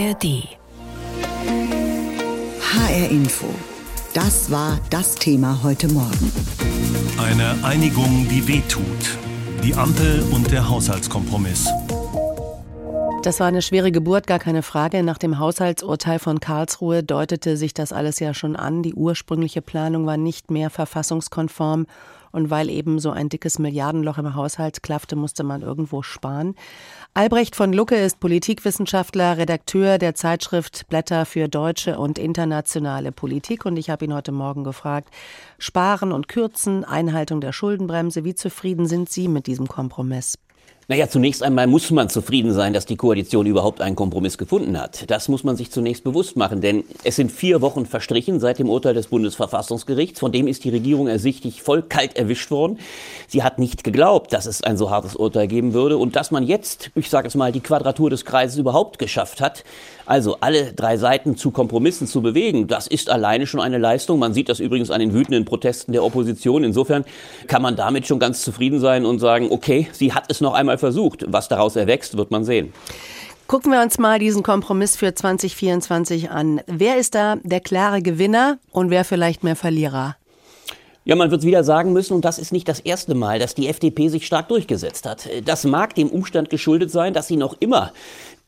[0.00, 0.48] ARD.
[2.72, 3.46] HR Info.
[4.14, 6.32] Das war das Thema heute Morgen.
[7.18, 9.18] Eine Einigung, die wehtut.
[9.62, 11.68] Die Ampel und der Haushaltskompromiss.
[13.22, 15.02] Das war eine schwere Geburt, gar keine Frage.
[15.02, 18.82] Nach dem Haushaltsurteil von Karlsruhe deutete sich das alles ja schon an.
[18.82, 21.86] Die ursprüngliche Planung war nicht mehr verfassungskonform.
[22.32, 26.54] Und weil eben so ein dickes Milliardenloch im Haushalt klaffte, musste man irgendwo sparen.
[27.12, 33.66] Albrecht von Lucke ist Politikwissenschaftler, Redakteur der Zeitschrift Blätter für deutsche und internationale Politik.
[33.66, 35.08] Und ich habe ihn heute Morgen gefragt,
[35.58, 40.38] Sparen und Kürzen, Einhaltung der Schuldenbremse, wie zufrieden sind Sie mit diesem Kompromiss?
[40.90, 45.08] Naja, zunächst einmal muss man zufrieden sein, dass die Koalition überhaupt einen Kompromiss gefunden hat.
[45.08, 48.68] Das muss man sich zunächst bewusst machen, denn es sind vier Wochen verstrichen seit dem
[48.68, 50.18] Urteil des Bundesverfassungsgerichts.
[50.18, 52.80] Von dem ist die Regierung ersichtlich voll kalt erwischt worden.
[53.28, 56.42] Sie hat nicht geglaubt, dass es ein so hartes Urteil geben würde und dass man
[56.42, 59.62] jetzt, ich sage es mal, die Quadratur des Kreises überhaupt geschafft hat.
[60.10, 64.18] Also alle drei Seiten zu Kompromissen zu bewegen, das ist alleine schon eine Leistung.
[64.18, 66.64] Man sieht das übrigens an den wütenden Protesten der Opposition.
[66.64, 67.04] Insofern
[67.46, 70.78] kann man damit schon ganz zufrieden sein und sagen, okay, sie hat es noch einmal
[70.78, 71.26] versucht.
[71.28, 72.72] Was daraus erwächst, wird man sehen.
[73.46, 76.60] Gucken wir uns mal diesen Kompromiss für 2024 an.
[76.66, 80.16] Wer ist da der klare Gewinner und wer vielleicht mehr Verlierer?
[81.04, 83.68] Ja, man wird wieder sagen müssen, und das ist nicht das erste Mal, dass die
[83.68, 85.28] FDP sich stark durchgesetzt hat.
[85.46, 87.92] Das mag dem Umstand geschuldet sein, dass sie noch immer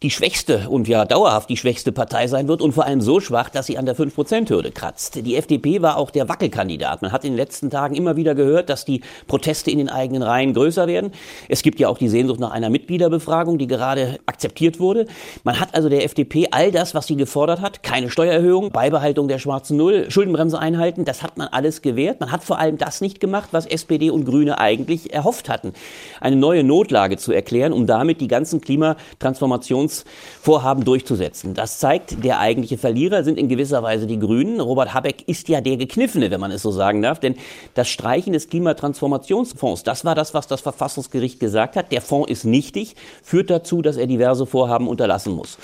[0.03, 3.49] die schwächste und ja dauerhaft die schwächste Partei sein wird und vor allem so schwach,
[3.51, 5.25] dass sie an der 5-Prozent-Hürde kratzt.
[5.25, 7.03] Die FDP war auch der Wackelkandidat.
[7.03, 10.23] Man hat in den letzten Tagen immer wieder gehört, dass die Proteste in den eigenen
[10.23, 11.13] Reihen größer werden.
[11.49, 15.07] Es gibt ja auch die Sehnsucht nach einer Mitgliederbefragung, die gerade akzeptiert wurde.
[15.45, 19.39] Man hat also der FDP all das, was sie gefordert hat, keine Steuererhöhung, Beibehaltung der
[19.39, 22.19] schwarzen Null, Schuldenbremse einhalten, das hat man alles gewährt.
[22.19, 25.73] Man hat vor allem das nicht gemacht, was SPD und Grüne eigentlich erhofft hatten.
[26.21, 29.92] Eine neue Notlage zu erklären, um damit die ganzen Klimatransformations
[30.41, 31.55] Vorhaben durchzusetzen.
[31.55, 34.61] Das zeigt, der eigentliche Verlierer sind in gewisser Weise die Grünen.
[34.61, 37.37] Robert Habeck ist ja der Gekniffene, wenn man es so sagen darf, denn
[37.75, 41.93] das Streichen des Klimatransformationsfonds, das war das, was das Verfassungsgericht gesagt hat.
[41.93, 45.59] Der Fonds ist nichtig, führt dazu, dass er diverse Vorhaben unterlassen muss.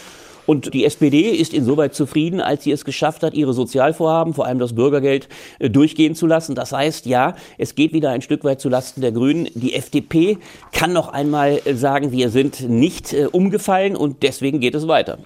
[0.49, 4.59] Und die SPD ist insoweit zufrieden, als sie es geschafft hat, ihre Sozialvorhaben, vor allem
[4.59, 5.29] das Bürgergeld,
[5.59, 6.55] äh, durchgehen zu lassen.
[6.55, 9.51] Das heißt, ja, es geht wieder ein Stück weit zulasten der Grünen.
[9.53, 10.39] Die FDP
[10.73, 15.19] kann noch einmal äh, sagen, wir sind nicht äh, umgefallen und deswegen geht es weiter.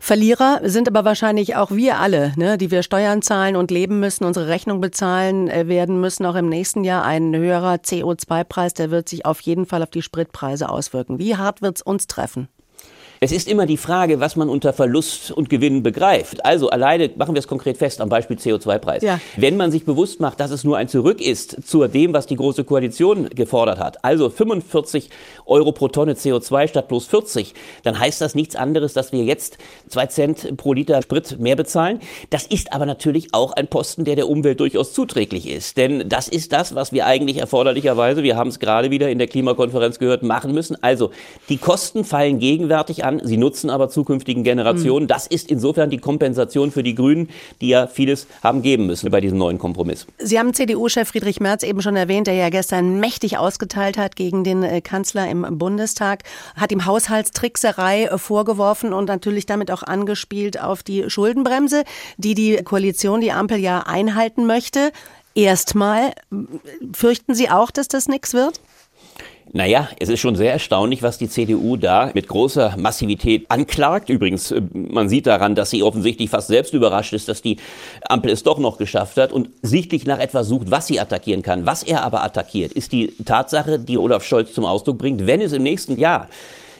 [0.00, 4.24] Verlierer sind aber wahrscheinlich auch wir alle, ne, die wir Steuern zahlen und leben müssen,
[4.24, 6.26] unsere Rechnung bezahlen werden müssen.
[6.26, 10.02] Auch im nächsten Jahr ein höherer CO2-Preis, der wird sich auf jeden Fall auf die
[10.02, 11.18] Spritpreise auswirken.
[11.18, 12.48] Wie hart wird es uns treffen?
[13.20, 16.44] Es ist immer die Frage, was man unter Verlust und Gewinn begreift.
[16.44, 19.02] Also alleine machen wir es konkret fest am Beispiel CO2-Preis.
[19.02, 19.18] Ja.
[19.36, 22.36] Wenn man sich bewusst macht, dass es nur ein Zurück ist zu dem, was die
[22.36, 25.10] Große Koalition gefordert hat, also 45
[25.46, 29.58] Euro pro Tonne CO2 statt bloß 40, dann heißt das nichts anderes, dass wir jetzt
[29.88, 31.98] zwei Cent pro Liter Sprit mehr bezahlen.
[32.30, 35.76] Das ist aber natürlich auch ein Posten, der der Umwelt durchaus zuträglich ist.
[35.76, 39.26] Denn das ist das, was wir eigentlich erforderlicherweise, wir haben es gerade wieder in der
[39.26, 40.80] Klimakonferenz gehört, machen müssen.
[40.82, 41.10] Also
[41.48, 43.20] die Kosten fallen gegenwärtig an an.
[43.24, 45.04] Sie nutzen aber zukünftigen Generationen.
[45.04, 45.08] Mhm.
[45.08, 47.28] Das ist insofern die Kompensation für die Grünen,
[47.60, 50.06] die ja vieles haben geben müssen bei diesem neuen Kompromiss.
[50.18, 54.44] Sie haben CDU-Chef Friedrich Merz eben schon erwähnt, der ja gestern mächtig ausgeteilt hat gegen
[54.44, 56.22] den äh, Kanzler im Bundestag,
[56.54, 61.84] hat ihm Haushaltstrickserei äh, vorgeworfen und natürlich damit auch angespielt auf die Schuldenbremse,
[62.18, 64.92] die die Koalition, die Ampel ja einhalten möchte.
[65.34, 66.14] Erstmal,
[66.92, 68.60] fürchten Sie auch, dass das nichts wird?
[69.52, 74.10] Naja, es ist schon sehr erstaunlich, was die CDU da mit großer Massivität anklagt.
[74.10, 77.56] Übrigens, äh, man sieht daran, dass sie offensichtlich fast selbst überrascht ist, dass die
[78.08, 81.64] Ampel es doch noch geschafft hat und sichtlich nach etwas sucht, was sie attackieren kann.
[81.64, 85.52] Was er aber attackiert, ist die Tatsache, die Olaf Scholz zum Ausdruck bringt, wenn es
[85.52, 86.28] im nächsten Jahr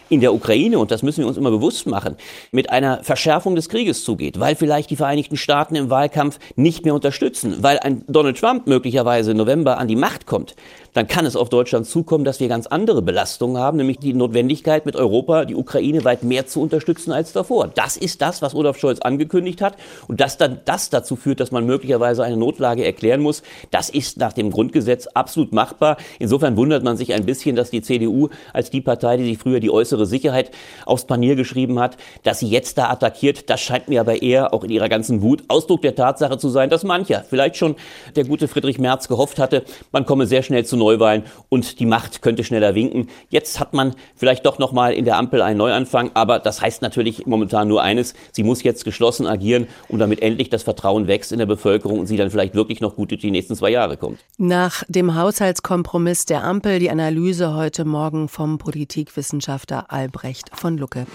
[0.08, 2.16] in der Ukraine, und das müssen wir uns immer bewusst machen,
[2.52, 6.94] mit einer Verschärfung des Krieges zugeht, weil vielleicht die Vereinigten Staaten im Wahlkampf nicht mehr
[6.94, 10.54] unterstützen, weil ein Donald Trump möglicherweise im November an die Macht kommt,
[10.94, 14.86] dann kann es auf Deutschland zukommen, dass wir ganz andere Belastungen haben, nämlich die Notwendigkeit,
[14.86, 17.68] mit Europa die Ukraine weit mehr zu unterstützen als davor.
[17.68, 19.77] Das ist das, was Olaf Scholz angekündigt hat.
[20.09, 24.18] Und dass dann das dazu führt, dass man möglicherweise eine Notlage erklären muss, das ist
[24.18, 25.98] nach dem Grundgesetz absolut machbar.
[26.18, 29.60] Insofern wundert man sich ein bisschen, dass die CDU als die Partei, die sich früher
[29.60, 30.50] die äußere Sicherheit
[30.86, 33.50] aufs Panier geschrieben hat, dass sie jetzt da attackiert.
[33.50, 36.71] Das scheint mir aber eher auch in ihrer ganzen Wut Ausdruck der Tatsache zu sein,
[36.71, 37.77] dass mancher, vielleicht schon
[38.16, 42.22] der gute Friedrich Merz gehofft hatte, man komme sehr schnell zu Neuwahlen und die Macht
[42.22, 43.09] könnte schneller winken.
[43.30, 46.83] Jetzt hat man vielleicht doch noch mal in der Ampel einen Neuanfang, aber das heißt
[46.83, 51.33] natürlich momentan nur eines, sie muss jetzt geschlossen agieren, um damit endlich das Vertrauen wächst
[51.33, 53.97] in der Bevölkerung und sie dann vielleicht wirklich noch gut durch die nächsten zwei Jahre
[53.97, 54.18] kommt.
[54.36, 61.06] Nach dem Haushaltskompromiss der Ampel die Analyse heute Morgen vom Politikwissenschaftler Albrecht von Lucke.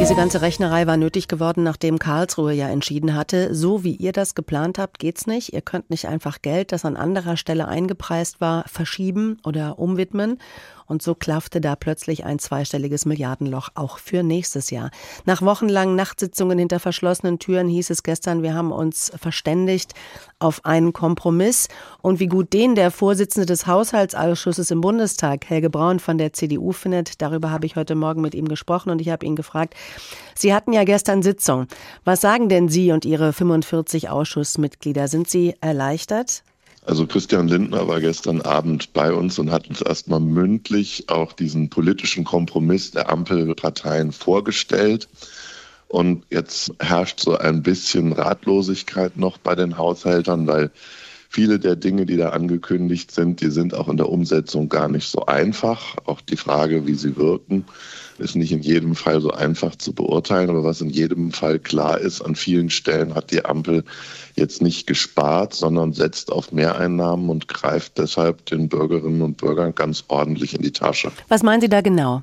[0.00, 4.34] Diese ganze Rechnerei war nötig geworden, nachdem Karlsruhe ja entschieden hatte, so wie ihr das
[4.34, 5.52] geplant habt, geht's nicht.
[5.52, 10.38] Ihr könnt nicht einfach Geld, das an anderer Stelle eingepreist war, verschieben oder umwidmen.
[10.90, 14.90] Und so klaffte da plötzlich ein zweistelliges Milliardenloch auch für nächstes Jahr.
[15.24, 19.94] Nach wochenlangen Nachtsitzungen hinter verschlossenen Türen hieß es gestern, wir haben uns verständigt
[20.40, 21.68] auf einen Kompromiss.
[22.02, 26.72] Und wie gut den der Vorsitzende des Haushaltsausschusses im Bundestag, Helge Braun von der CDU,
[26.72, 29.74] findet, darüber habe ich heute Morgen mit ihm gesprochen und ich habe ihn gefragt,
[30.34, 31.68] Sie hatten ja gestern Sitzung.
[32.04, 35.06] Was sagen denn Sie und Ihre 45 Ausschussmitglieder?
[35.06, 36.42] Sind Sie erleichtert?
[36.90, 41.70] Also Christian Lindner war gestern Abend bei uns und hat uns erstmal mündlich auch diesen
[41.70, 45.08] politischen Kompromiss der Ampelparteien vorgestellt.
[45.86, 50.72] Und jetzt herrscht so ein bisschen Ratlosigkeit noch bei den Haushältern, weil
[51.28, 55.08] viele der Dinge, die da angekündigt sind, die sind auch in der Umsetzung gar nicht
[55.08, 55.94] so einfach.
[56.06, 57.66] Auch die Frage, wie sie wirken
[58.20, 61.98] ist nicht in jedem Fall so einfach zu beurteilen, aber was in jedem Fall klar
[61.98, 63.84] ist, an vielen Stellen hat die Ampel
[64.34, 70.04] jetzt nicht gespart, sondern setzt auf Mehreinnahmen und greift deshalb den Bürgerinnen und Bürgern ganz
[70.08, 71.10] ordentlich in die Tasche.
[71.28, 72.22] Was meinen Sie da genau?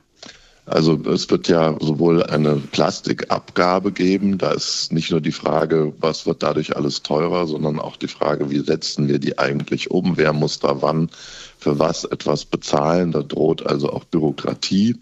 [0.67, 6.25] Also es wird ja sowohl eine Plastikabgabe geben, da ist nicht nur die Frage, was
[6.25, 10.33] wird dadurch alles teurer, sondern auch die Frage, wie setzen wir die eigentlich um, wer
[10.33, 11.09] muss da wann
[11.57, 14.97] für was etwas bezahlen, da droht also auch Bürokratie.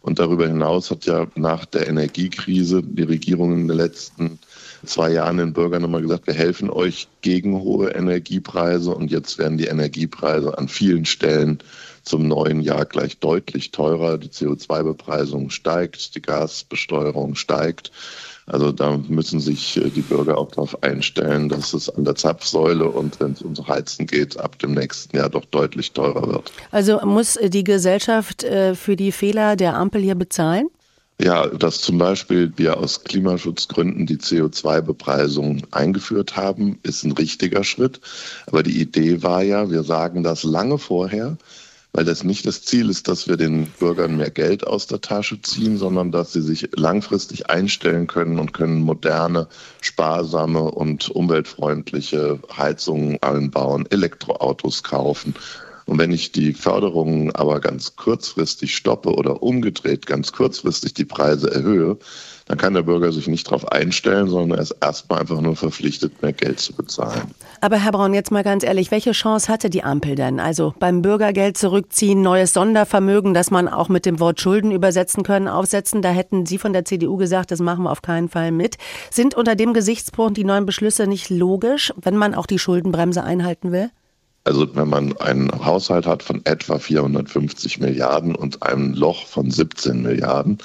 [0.00, 4.38] Und darüber hinaus hat ja nach der Energiekrise die Regierung in den letzten
[4.84, 8.94] zwei Jahren den Bürgern immer gesagt, wir helfen euch gegen hohe Energiepreise.
[8.94, 11.58] Und jetzt werden die Energiepreise an vielen Stellen
[12.02, 14.18] zum neuen Jahr gleich deutlich teurer.
[14.18, 17.90] Die CO2-Bepreisung steigt, die Gasbesteuerung steigt.
[18.48, 22.88] Also da müssen sich äh, die Bürger auch darauf einstellen, dass es an der Zapfsäule
[22.88, 26.52] und wenn es ums Heizen geht, ab dem nächsten Jahr doch deutlich teurer wird.
[26.70, 30.68] Also muss äh, die Gesellschaft äh, für die Fehler der Ampel hier bezahlen?
[31.20, 38.00] Ja, dass zum Beispiel wir aus Klimaschutzgründen die CO2-Bepreisung eingeführt haben, ist ein richtiger Schritt.
[38.46, 41.36] Aber die Idee war ja, wir sagen das lange vorher,
[41.98, 45.42] weil das nicht das Ziel ist, dass wir den Bürgern mehr Geld aus der Tasche
[45.42, 49.48] ziehen, sondern dass sie sich langfristig einstellen können und können moderne,
[49.80, 55.34] sparsame und umweltfreundliche Heizungen einbauen, Elektroautos kaufen.
[55.86, 61.50] Und wenn ich die Förderungen aber ganz kurzfristig stoppe oder umgedreht ganz kurzfristig die Preise
[61.50, 61.98] erhöhe,
[62.48, 66.22] dann kann der Bürger sich nicht darauf einstellen, sondern er ist erstmal einfach nur verpflichtet,
[66.22, 67.34] mehr Geld zu bezahlen.
[67.60, 70.40] Aber Herr Braun, jetzt mal ganz ehrlich, welche Chance hatte die Ampel denn?
[70.40, 75.46] Also beim Bürgergeld zurückziehen, neues Sondervermögen, das man auch mit dem Wort Schulden übersetzen können,
[75.46, 78.76] aufsetzen, da hätten Sie von der CDU gesagt, das machen wir auf keinen Fall mit.
[79.10, 83.72] Sind unter dem Gesichtspunkt die neuen Beschlüsse nicht logisch, wenn man auch die Schuldenbremse einhalten
[83.72, 83.90] will?
[84.44, 90.02] Also wenn man einen Haushalt hat von etwa 450 Milliarden und einem Loch von 17
[90.02, 90.58] Milliarden,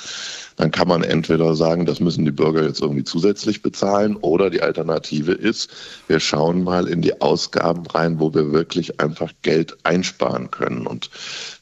[0.56, 4.62] dann kann man entweder sagen, das müssen die Bürger jetzt irgendwie zusätzlich bezahlen oder die
[4.62, 5.70] Alternative ist,
[6.08, 10.86] wir schauen mal in die Ausgaben rein, wo wir wirklich einfach Geld einsparen können.
[10.88, 11.10] Und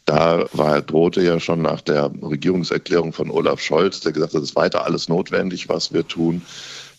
[0.05, 4.49] da war, drohte ja schon nach der Regierungserklärung von Olaf Scholz, der gesagt hat, es
[4.49, 6.41] ist weiter alles notwendig, was wir tun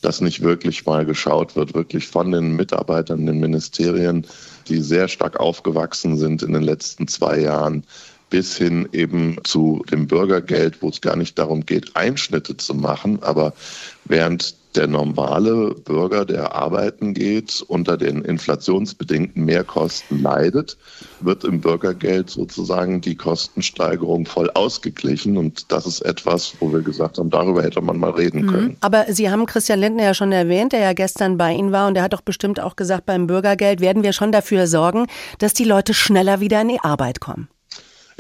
[0.03, 4.27] dass nicht wirklich mal geschaut wird, wirklich von den Mitarbeitern in den Ministerien,
[4.69, 7.85] die sehr stark aufgewachsen sind in den letzten zwei Jahren,
[8.29, 13.23] bis hin eben zu dem Bürgergeld, wo es gar nicht darum geht, Einschnitte zu machen,
[13.23, 13.53] aber
[14.05, 20.77] während der normale Bürger, der arbeiten geht, unter den inflationsbedingten Mehrkosten leidet,
[21.21, 25.37] wird im Bürgergeld sozusagen die Kostensteigerung voll ausgeglichen.
[25.37, 28.51] Und das ist etwas, wo wir gesagt haben, darüber hätte man mal reden mhm.
[28.51, 28.77] können.
[28.81, 31.95] Aber Sie haben Christian Lindner ja schon erwähnt, der ja gestern bei Ihnen war und
[31.95, 35.07] der hat doch bestimmt auch gesagt, beim Bürgergeld werden wir schon dafür sorgen,
[35.39, 37.49] dass die Leute schneller wieder in die Arbeit kommen.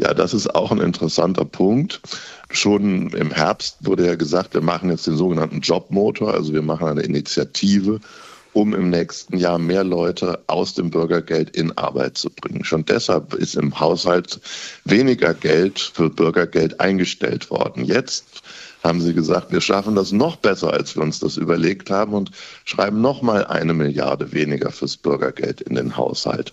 [0.02, 2.00] Ja, das ist auch ein interessanter Punkt.
[2.50, 6.88] Schon im Herbst wurde ja gesagt, wir machen jetzt den sogenannten Jobmotor, also wir machen
[6.88, 8.00] eine Initiative,
[8.52, 12.64] um im nächsten Jahr mehr Leute aus dem Bürgergeld in Arbeit zu bringen.
[12.64, 14.40] Schon deshalb ist im Haushalt
[14.84, 17.84] weniger Geld für Bürgergeld eingestellt worden.
[17.84, 18.42] Jetzt
[18.82, 22.32] haben sie gesagt, wir schaffen das noch besser, als wir uns das überlegt haben und
[22.64, 26.52] schreiben noch mal eine Milliarde weniger fürs Bürgergeld in den Haushalt.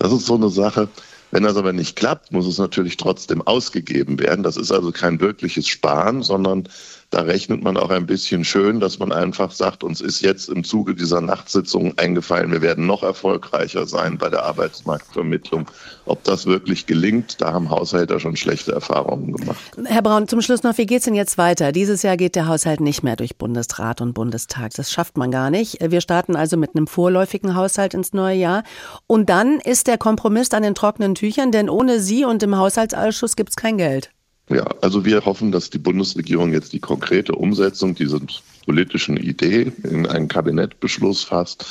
[0.00, 0.88] Das ist so eine Sache,
[1.30, 4.42] wenn das aber nicht klappt, muss es natürlich trotzdem ausgegeben werden.
[4.42, 6.68] Das ist also kein wirkliches Sparen, sondern
[7.10, 10.62] da rechnet man auch ein bisschen schön, dass man einfach sagt, uns ist jetzt im
[10.62, 15.70] Zuge dieser Nachtsitzung eingefallen, wir werden noch erfolgreicher sein bei der Arbeitsmarktvermittlung.
[16.04, 19.58] Ob das wirklich gelingt, da haben Haushalte schon schlechte Erfahrungen gemacht.
[19.86, 21.72] Herr Braun, zum Schluss noch, wie geht es denn jetzt weiter?
[21.72, 24.72] Dieses Jahr geht der Haushalt nicht mehr durch Bundesrat und Bundestag.
[24.74, 25.78] Das schafft man gar nicht.
[25.80, 28.64] Wir starten also mit einem vorläufigen Haushalt ins neue Jahr.
[29.06, 33.34] Und dann ist der Kompromiss an den trockenen Tüchern, denn ohne Sie und im Haushaltsausschuss
[33.34, 34.10] gibt es kein Geld.
[34.50, 38.20] Ja, also wir hoffen, dass die Bundesregierung jetzt die konkrete Umsetzung dieser
[38.64, 41.66] politischen Idee in einen Kabinettbeschluss fasst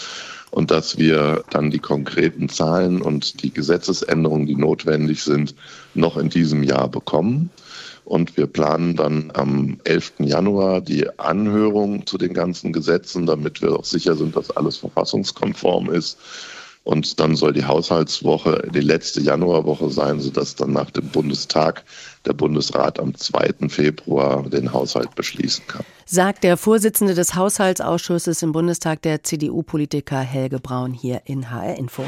[0.51, 5.55] und dass wir dann die konkreten Zahlen und die Gesetzesänderungen, die notwendig sind,
[5.95, 7.49] noch in diesem Jahr bekommen.
[8.05, 10.13] Und wir planen dann am 11.
[10.19, 15.89] Januar die Anhörung zu den ganzen Gesetzen, damit wir auch sicher sind, dass alles verfassungskonform
[15.89, 16.17] ist.
[16.87, 21.83] Und dann soll die Haushaltswoche die letzte Januarwoche sein, sodass dann nach dem Bundestag
[22.25, 23.67] der Bundesrat am 2.
[23.67, 25.83] Februar den Haushalt beschließen kann.
[26.05, 32.05] Sagt der Vorsitzende des Haushaltsausschusses im Bundestag, der CDU-Politiker Helge Braun hier in HR Info.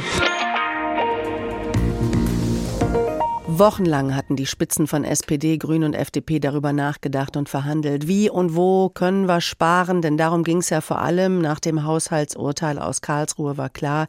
[3.59, 8.07] Wochenlang hatten die Spitzen von SPD, Grün und FDP darüber nachgedacht und verhandelt.
[8.07, 10.01] Wie und wo können wir sparen?
[10.01, 11.41] Denn darum ging es ja vor allem.
[11.41, 14.07] Nach dem Haushaltsurteil aus Karlsruhe war klar,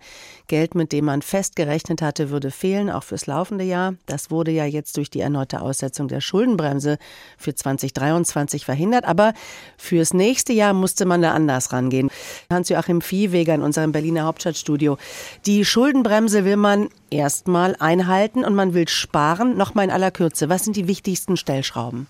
[0.50, 3.94] Geld, mit dem man fest gerechnet hatte, würde fehlen, auch fürs laufende Jahr.
[4.06, 6.98] Das wurde ja jetzt durch die erneute Aussetzung der Schuldenbremse
[7.38, 9.04] für 2023 verhindert.
[9.04, 9.32] Aber
[9.78, 12.10] fürs nächste Jahr musste man da anders rangehen.
[12.50, 14.98] Hans-Joachim Viehweger in unserem Berliner Hauptstadtstudio.
[15.46, 19.56] Die Schuldenbremse will man erstmal einhalten und man will sparen.
[19.56, 20.48] Nochmal in aller Kürze.
[20.48, 22.08] Was sind die wichtigsten Stellschrauben?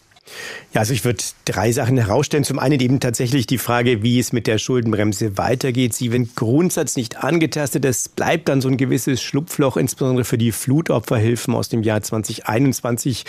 [0.72, 2.44] Ja, also ich würde drei Sachen herausstellen.
[2.44, 5.94] Zum einen eben tatsächlich die Frage, wie es mit der Schuldenbremse weitergeht.
[5.94, 7.84] Sie wird Grundsatz nicht angetastet.
[7.84, 13.24] Es bleibt dann so ein gewisses Schlupfloch, insbesondere für die Flutopferhilfen aus dem Jahr 2021.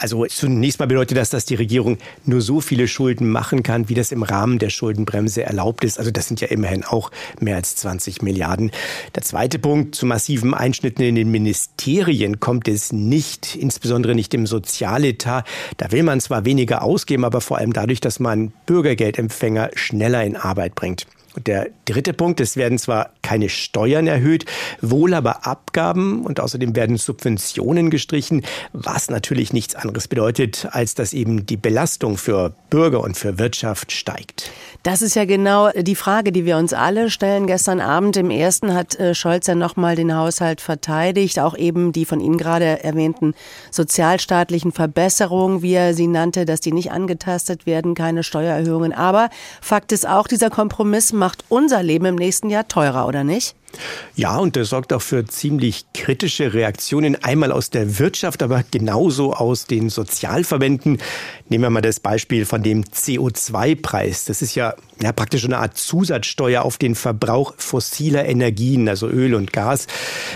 [0.00, 3.94] Also zunächst mal bedeutet das, dass die Regierung nur so viele Schulden machen kann, wie
[3.94, 5.98] das im Rahmen der Schuldenbremse erlaubt ist.
[5.98, 8.70] Also das sind ja immerhin auch mehr als 20 Milliarden.
[9.14, 14.46] Der zweite Punkt, zu massiven Einschnitten in den Ministerien kommt es nicht, insbesondere nicht im
[14.46, 15.46] Sozialetat.
[15.76, 20.36] Da will man zwar weniger ausgeben, aber vor allem dadurch, dass man Bürgergeldempfänger schneller in
[20.36, 21.06] Arbeit bringt.
[21.36, 24.44] Und der dritte Punkt, es werden zwar keine Steuern erhöht,
[24.80, 31.12] wohl aber Abgaben und außerdem werden Subventionen gestrichen, was natürlich nichts anderes bedeutet, als dass
[31.12, 34.50] eben die Belastung für Bürger und für Wirtschaft steigt.
[34.82, 37.46] Das ist ja genau die Frage, die wir uns alle stellen.
[37.46, 42.06] Gestern Abend im ersten hat äh, Scholz ja nochmal den Haushalt verteidigt, auch eben die
[42.06, 43.34] von Ihnen gerade erwähnten
[43.70, 48.92] sozialstaatlichen Verbesserungen, wie er sie nannte, dass die nicht angetastet werden, keine Steuererhöhungen.
[48.92, 49.28] Aber
[49.60, 53.56] Fakt ist auch, dieser Kompromiss macht unser Leben im nächsten Jahr teurer, oder nicht?
[54.16, 59.32] Ja, und das sorgt auch für ziemlich kritische Reaktionen, einmal aus der Wirtschaft, aber genauso
[59.32, 60.98] aus den Sozialverbänden.
[61.48, 64.26] Nehmen wir mal das Beispiel von dem CO2-Preis.
[64.26, 69.34] Das ist ja, ja praktisch eine Art Zusatzsteuer auf den Verbrauch fossiler Energien, also Öl
[69.34, 69.86] und Gas.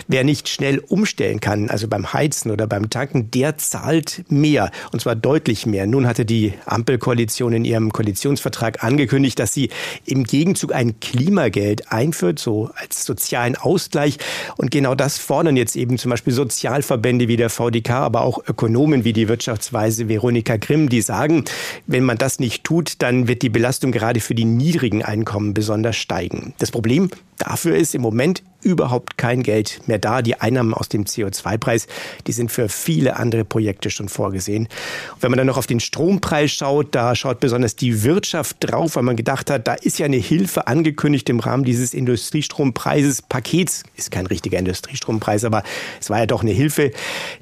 [0.08, 5.00] Wer nicht schnell umstellen kann, also beim Heizen oder beim Tanken, der zahlt mehr, und
[5.00, 5.86] zwar deutlich mehr.
[5.86, 9.68] Nun hatte die Ampelkoalition in ihrem Koalitionsvertrag angekündigt, dass sie
[10.06, 14.18] im Gegenzug ein Klimageld einführt, so als Sozial sozialen Ausgleich.
[14.56, 19.04] Und genau das fordern jetzt eben zum Beispiel Sozialverbände wie der VDK, aber auch Ökonomen
[19.04, 21.44] wie die Wirtschaftsweise Veronika Grimm, die sagen,
[21.86, 25.96] wenn man das nicht tut, dann wird die Belastung gerade für die niedrigen Einkommen besonders
[25.96, 26.54] steigen.
[26.58, 30.22] Das Problem dafür ist im Moment überhaupt kein Geld mehr da.
[30.22, 31.86] Die Einnahmen aus dem CO2-Preis,
[32.26, 34.68] die sind für viele andere Projekte schon vorgesehen.
[35.14, 38.96] Und wenn man dann noch auf den Strompreis schaut, da schaut besonders die Wirtschaft drauf,
[38.96, 43.22] weil man gedacht hat, da ist ja eine Hilfe angekündigt im Rahmen dieses Industrietrompreises.
[43.22, 45.62] Pakets ist kein richtiger Industriestrompreis, aber
[46.00, 46.92] es war ja doch eine Hilfe.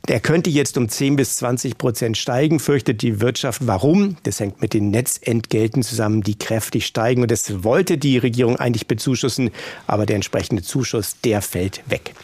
[0.09, 3.67] Der könnte jetzt um 10 bis 20 Prozent steigen, fürchtet die Wirtschaft.
[3.67, 4.17] Warum?
[4.25, 7.23] Das hängt mit den Netzentgelten zusammen, die kräftig steigen.
[7.23, 9.51] Und das wollte die Regierung eigentlich bezuschussen,
[9.87, 12.15] aber der entsprechende Zuschuss der fällt weg.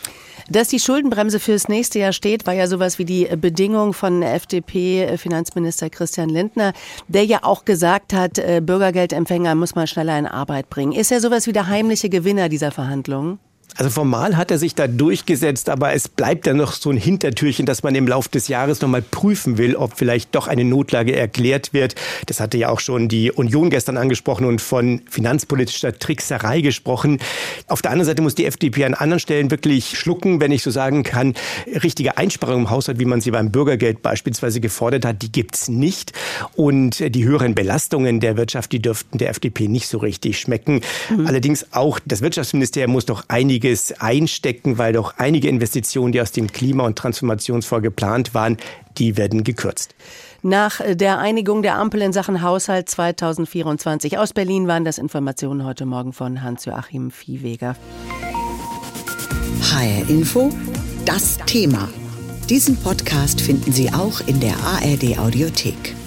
[0.50, 5.90] Dass die Schuldenbremse fürs nächste Jahr steht, war ja sowas wie die Bedingung von FDP-Finanzminister
[5.90, 6.72] Christian Lindner,
[7.06, 10.92] der ja auch gesagt hat, äh, Bürgergeldempfänger muss man schneller in Arbeit bringen.
[10.92, 13.38] Ist er sowas wie der heimliche Gewinner dieser Verhandlungen?
[13.76, 17.66] Also formal hat er sich da durchgesetzt, aber es bleibt ja noch so ein Hintertürchen,
[17.66, 21.14] dass man im Laufe des Jahres noch mal prüfen will, ob vielleicht doch eine Notlage
[21.14, 21.94] erklärt wird.
[22.26, 27.20] Das hatte ja auch schon die Union gestern angesprochen und von finanzpolitischer Trickserei gesprochen.
[27.68, 30.70] Auf der anderen Seite muss die FDP an anderen Stellen wirklich schlucken, wenn ich so
[30.70, 31.34] sagen kann.
[31.82, 36.12] Richtige Einsparungen im Haushalt, wie man sie beim Bürgergeld beispielsweise gefordert hat, die gibt's nicht.
[36.56, 40.80] Und die höheren Belastungen der Wirtschaft, die dürften der FDP nicht so richtig schmecken.
[41.10, 41.26] Mhm.
[41.26, 46.30] Allerdings auch das Wirtschaftsministerium muss doch einige einiges einstecken, weil doch einige Investitionen, die aus
[46.30, 48.56] dem Klima- und Transformationsfonds geplant waren,
[48.98, 49.96] die werden gekürzt.
[50.42, 55.86] Nach der Einigung der Ampel in Sachen Haushalt 2024 aus Berlin waren das Informationen heute
[55.86, 57.74] Morgen von Hans-Joachim Viehweger.
[59.72, 60.50] HR Info,
[61.04, 61.88] das Thema.
[62.48, 65.97] Diesen Podcast finden Sie auch in der ARD Audiothek.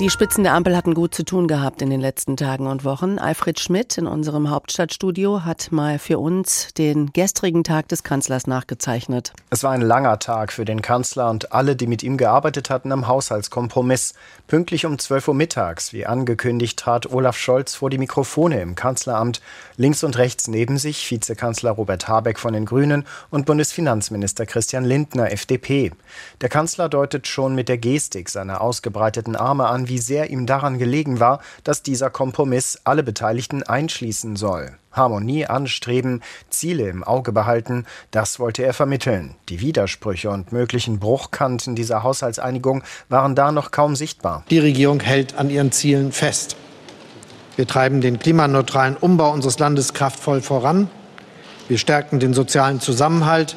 [0.00, 3.18] Die Spitzen der Ampel hatten gut zu tun gehabt in den letzten Tagen und Wochen.
[3.18, 9.32] Alfred Schmidt in unserem Hauptstadtstudio hat mal für uns den gestrigen Tag des Kanzlers nachgezeichnet.
[9.50, 12.92] Es war ein langer Tag für den Kanzler und alle, die mit ihm gearbeitet hatten
[12.92, 14.14] am Haushaltskompromiss.
[14.46, 19.40] Pünktlich um 12 Uhr mittags, wie angekündigt, trat Olaf Scholz vor die Mikrofone im Kanzleramt.
[19.76, 25.32] Links und rechts neben sich Vizekanzler Robert Habeck von den Grünen und Bundesfinanzminister Christian Lindner,
[25.32, 25.90] FDP.
[26.40, 30.78] Der Kanzler deutet schon mit der Gestik seine ausgebreiteten Arme an, wie sehr ihm daran
[30.78, 34.72] gelegen war, dass dieser Kompromiss alle Beteiligten einschließen soll.
[34.92, 39.34] Harmonie anstreben, Ziele im Auge behalten, das wollte er vermitteln.
[39.48, 44.44] Die Widersprüche und möglichen Bruchkanten dieser Haushaltseinigung waren da noch kaum sichtbar.
[44.50, 46.56] Die Regierung hält an ihren Zielen fest.
[47.56, 50.88] Wir treiben den klimaneutralen Umbau unseres Landes kraftvoll voran.
[51.68, 53.56] Wir stärken den sozialen Zusammenhalt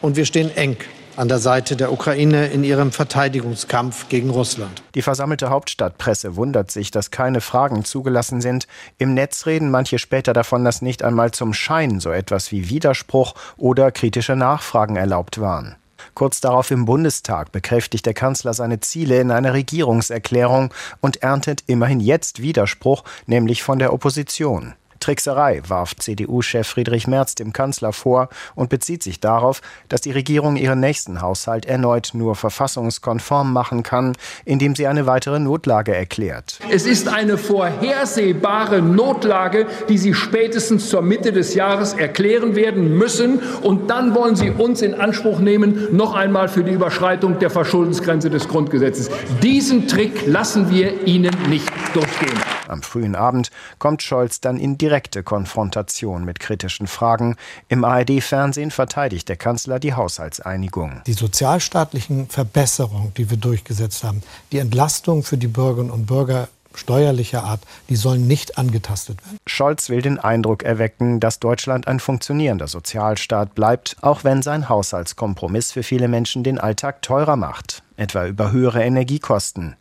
[0.00, 0.76] und wir stehen eng
[1.16, 4.82] an der Seite der Ukraine in ihrem Verteidigungskampf gegen Russland.
[4.94, 8.66] Die versammelte Hauptstadtpresse wundert sich, dass keine Fragen zugelassen sind.
[8.98, 13.34] Im Netz reden manche später davon, dass nicht einmal zum Schein so etwas wie Widerspruch
[13.56, 15.76] oder kritische Nachfragen erlaubt waren.
[16.14, 22.00] Kurz darauf im Bundestag bekräftigt der Kanzler seine Ziele in einer Regierungserklärung und erntet immerhin
[22.00, 24.74] jetzt Widerspruch, nämlich von der Opposition.
[25.06, 30.56] Trickserei warf CDU-Chef Friedrich Merz dem Kanzler vor und bezieht sich darauf, dass die Regierung
[30.56, 36.58] ihren nächsten Haushalt erneut nur verfassungskonform machen kann, indem sie eine weitere Notlage erklärt.
[36.72, 43.38] Es ist eine vorhersehbare Notlage, die Sie spätestens zur Mitte des Jahres erklären werden müssen.
[43.62, 48.28] Und dann wollen Sie uns in Anspruch nehmen, noch einmal für die Überschreitung der Verschuldensgrenze
[48.28, 49.08] des Grundgesetzes.
[49.40, 52.55] Diesen Trick lassen wir Ihnen nicht durchgehen.
[52.68, 57.36] Am frühen Abend kommt Scholz dann in direkte Konfrontation mit kritischen Fragen.
[57.68, 61.02] Im ARD-Fernsehen verteidigt der Kanzler die Haushaltseinigung.
[61.06, 67.44] Die sozialstaatlichen Verbesserungen, die wir durchgesetzt haben, die Entlastung für die Bürgerinnen und Bürger steuerlicher
[67.44, 69.38] Art, die sollen nicht angetastet werden.
[69.46, 75.72] Scholz will den Eindruck erwecken, dass Deutschland ein funktionierender Sozialstaat bleibt, auch wenn sein Haushaltskompromiss
[75.72, 79.76] für viele Menschen den Alltag teurer macht, etwa über höhere Energiekosten.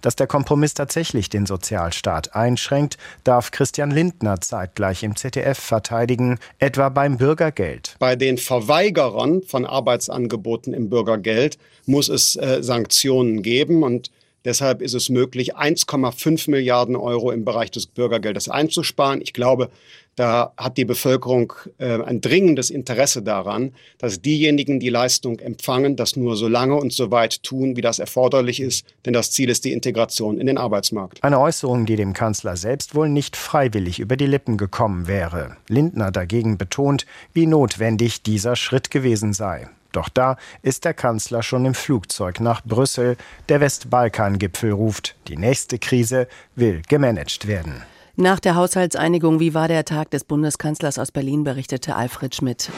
[0.00, 6.88] Dass der Kompromiss tatsächlich den Sozialstaat einschränkt, darf Christian Lindner zeitgleich im ZDF verteidigen, etwa
[6.88, 7.96] beim Bürgergeld.
[7.98, 14.10] Bei den Verweigerern von Arbeitsangeboten im Bürgergeld muss es äh, Sanktionen geben und
[14.44, 19.22] Deshalb ist es möglich, 1,5 Milliarden Euro im Bereich des Bürgergeldes einzusparen.
[19.22, 19.70] Ich glaube,
[20.16, 26.16] da hat die Bevölkerung äh, ein dringendes Interesse daran, dass diejenigen, die Leistung empfangen, das
[26.16, 29.64] nur so lange und so weit tun, wie das erforderlich ist, denn das Ziel ist
[29.64, 31.22] die Integration in den Arbeitsmarkt.
[31.22, 35.56] Eine Äußerung, die dem Kanzler selbst wohl nicht freiwillig über die Lippen gekommen wäre.
[35.68, 39.68] Lindner dagegen betont, wie notwendig dieser Schritt gewesen sei.
[39.92, 43.16] Doch da ist der Kanzler schon im Flugzeug nach Brüssel.
[43.48, 47.82] Der Westbalkan-Gipfel ruft, die nächste Krise will gemanagt werden.
[48.16, 52.70] Nach der Haushaltseinigung, wie war der Tag des Bundeskanzlers aus Berlin, berichtete Alfred Schmidt.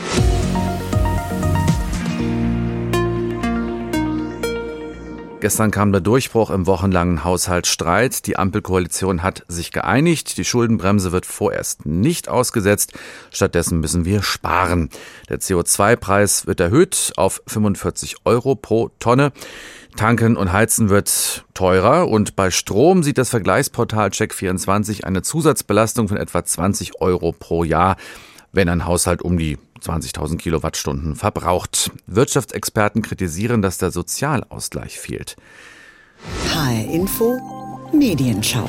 [5.46, 8.26] Gestern kam der Durchbruch im wochenlangen Haushaltsstreit.
[8.26, 10.38] Die Ampelkoalition hat sich geeinigt.
[10.38, 12.94] Die Schuldenbremse wird vorerst nicht ausgesetzt.
[13.30, 14.90] Stattdessen müssen wir sparen.
[15.28, 19.30] Der CO2-Preis wird erhöht auf 45 Euro pro Tonne.
[19.94, 26.16] Tanken und Heizen wird teurer und bei Strom sieht das Vergleichsportal Check24 eine Zusatzbelastung von
[26.16, 27.94] etwa 20 Euro pro Jahr,
[28.50, 31.90] wenn ein Haushalt um die 20.000 Kilowattstunden verbraucht.
[32.06, 35.36] Wirtschaftsexperten kritisieren, dass der Sozialausgleich fehlt.
[36.52, 37.38] HR Info
[37.92, 38.68] Medienschau.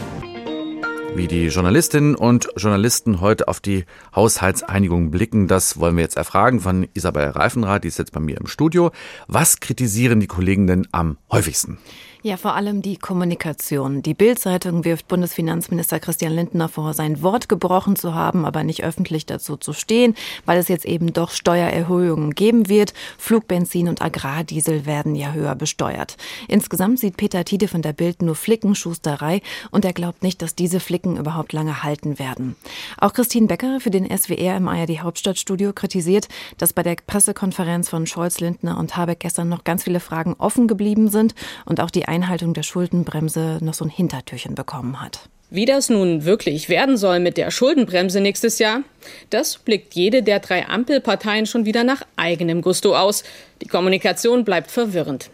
[1.15, 6.59] Wie die Journalistinnen und Journalisten heute auf die Haushaltseinigung blicken, das wollen wir jetzt erfragen
[6.59, 8.91] von Isabel Reifenrath, die ist jetzt bei mir im Studio.
[9.27, 11.79] Was kritisieren die Kollegen denn am häufigsten?
[12.27, 14.01] Ja, vor allem die Kommunikation.
[14.01, 19.25] Die Bild-Zeitung wirft Bundesfinanzminister Christian Lindner vor, sein Wort gebrochen zu haben, aber nicht öffentlich
[19.25, 20.13] dazu zu stehen,
[20.45, 22.93] weil es jetzt eben doch Steuererhöhungen geben wird.
[23.17, 26.17] Flugbenzin und Agrardiesel werden ja höher besteuert.
[26.49, 29.39] Insgesamt sieht Peter Tiede von der Bild nur Flickenschusterei
[29.71, 32.57] und er glaubt nicht, dass diese Flicken überhaupt lange halten werden.
[32.97, 38.05] Auch Christine Becker für den SWR im ARD Hauptstadtstudio kritisiert, dass bei der Pressekonferenz von
[38.05, 42.05] Scholz, Lindner und Habeck gestern noch ganz viele Fragen offen geblieben sind und auch die
[42.17, 45.19] Einhaltung der Schuldenbremse noch so ein Hintertürchen bekommen hat.
[45.51, 48.81] Wie das nun wirklich werden soll mit der Schuldenbremse nächstes Jahr,
[49.29, 53.23] das blickt jede der drei Ampelparteien schon wieder nach eigenem Gusto aus.
[53.61, 55.29] Die Kommunikation bleibt verwirrend.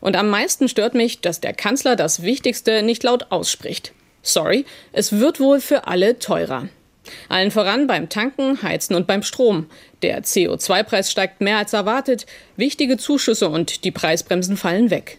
[0.00, 3.92] Und am meisten stört mich, dass der Kanzler das Wichtigste nicht laut ausspricht.
[4.22, 6.68] Sorry, es wird wohl für alle teurer.
[7.28, 9.66] Allen voran beim Tanken, Heizen und beim Strom.
[10.02, 12.26] Der CO2-Preis steigt mehr als erwartet,
[12.56, 15.18] wichtige Zuschüsse und die Preisbremsen fallen weg.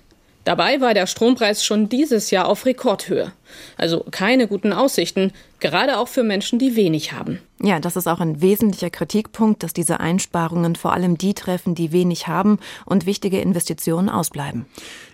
[0.50, 3.34] Dabei war der Strompreis schon dieses Jahr auf Rekordhöhe.
[3.78, 7.40] Also keine guten Aussichten, gerade auch für Menschen, die wenig haben.
[7.62, 11.92] Ja, das ist auch ein wesentlicher Kritikpunkt, dass diese Einsparungen vor allem die treffen, die
[11.92, 12.58] wenig haben
[12.88, 14.66] und wichtige Investitionen ausbleiben.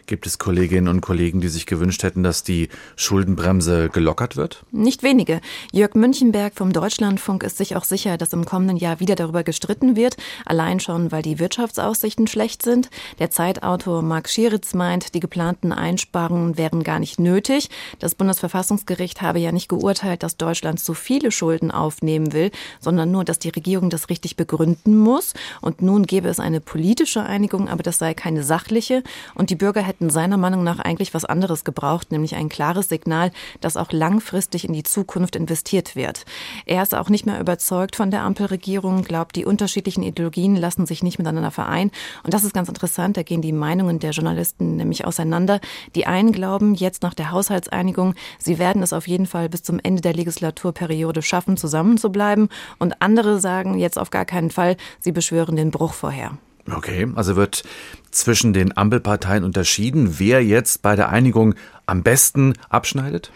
[0.07, 4.63] Gibt es Kolleginnen und Kollegen, die sich gewünscht hätten, dass die Schuldenbremse gelockert wird?
[4.71, 5.41] Nicht wenige.
[5.71, 9.95] Jörg Münchenberg vom Deutschlandfunk ist sich auch sicher, dass im kommenden Jahr wieder darüber gestritten
[9.95, 10.15] wird.
[10.45, 12.91] Allein schon, weil die Wirtschaftsaussichten schlecht sind.
[13.17, 17.71] Der Zeitautor Marc Schieritz meint, die geplanten Einsparungen wären gar nicht nötig.
[17.97, 23.23] Das Bundesverfassungsgericht habe ja nicht geurteilt, dass Deutschland zu viele Schulden aufnehmen will, sondern nur,
[23.23, 25.33] dass die Regierung das richtig begründen muss.
[25.61, 29.01] Und nun gäbe es eine politische Einigung, aber das sei keine sachliche.
[29.33, 32.89] Und die Bürger hätten hätten seiner Meinung nach eigentlich was anderes gebraucht, nämlich ein klares
[32.89, 33.31] Signal,
[33.61, 36.25] dass auch langfristig in die Zukunft investiert wird.
[36.65, 41.01] Er ist auch nicht mehr überzeugt von der Ampelregierung, glaubt, die unterschiedlichen Ideologien lassen sich
[41.01, 41.91] nicht miteinander vereinen.
[42.23, 45.61] Und das ist ganz interessant, da gehen die Meinungen der Journalisten nämlich auseinander.
[45.95, 49.79] Die einen glauben, jetzt nach der Haushaltseinigung, sie werden es auf jeden Fall bis zum
[49.81, 52.49] Ende der Legislaturperiode schaffen, zusammenzubleiben.
[52.79, 56.37] Und andere sagen jetzt auf gar keinen Fall, sie beschwören den Bruch vorher.
[56.71, 57.63] Okay, also wird
[58.09, 61.53] zwischen den Ampelparteien unterschieden, wer jetzt bei der Einigung
[61.85, 63.31] am besten abschneidet?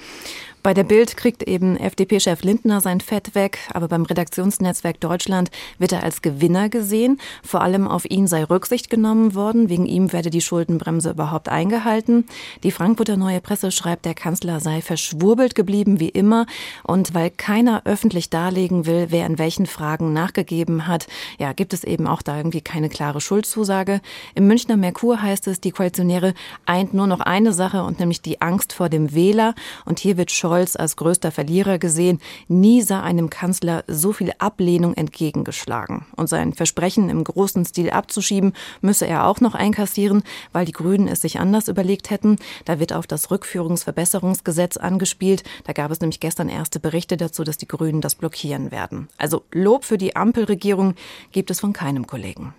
[0.62, 5.93] Bei der Bild kriegt eben FDP-Chef Lindner sein Fett weg, aber beim Redaktionsnetzwerk Deutschland wird
[5.93, 7.17] er als Gewinner gesehen.
[7.43, 9.69] Vor allem auf ihn sei Rücksicht genommen worden.
[9.69, 12.26] Wegen ihm werde die Schuldenbremse überhaupt eingehalten.
[12.63, 16.45] Die Frankfurter Neue Presse schreibt, der Kanzler sei verschwurbelt geblieben wie immer.
[16.84, 21.86] Und weil keiner öffentlich darlegen will, wer in welchen Fragen nachgegeben hat, ja, gibt es
[21.86, 24.02] eben auch da irgendwie keine klare Schuldzusage.
[24.36, 26.34] Im Münchner Merkur heißt es, die Koalitionäre
[26.65, 29.56] eint nur noch eine Sache und nämlich die Angst vor dem Wähler.
[29.86, 32.20] Und hier wird Scholz als größter Verlierer gesehen.
[32.48, 36.08] Nie sah einem Kanzler so viel Ablehnung entgegengeschlagen.
[36.16, 41.08] Und sein Versprechen im großen Stil abzuschieben, müsse er auch noch einkassieren, weil die Grünen
[41.08, 42.38] es sich anders überlegt hätten.
[42.66, 45.44] Da wird auf das Rückführungsverbesserungsgesetz angespielt.
[45.66, 49.08] Da gab es nämlich gestern erste Berichte dazu, dass die Grünen das blockieren werden.
[49.20, 50.96] Also Lob für die Ampelregierung
[51.32, 52.56] gibt es von keinem Kollegen.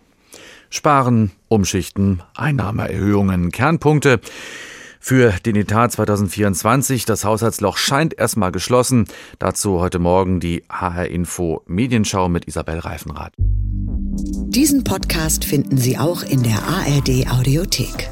[0.69, 4.21] Sparen, Umschichten, Einnahmeerhöhungen, Kernpunkte.
[5.03, 7.07] Für den Etat 2024.
[7.07, 9.07] Das Haushaltsloch scheint erstmal geschlossen.
[9.39, 13.33] Dazu heute Morgen die HR Info Medienschau mit Isabel Reifenrath.
[13.39, 18.11] Diesen Podcast finden Sie auch in der ARD Audiothek.